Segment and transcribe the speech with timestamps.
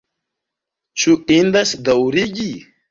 [1.03, 2.53] Ĉu indas daŭrigi?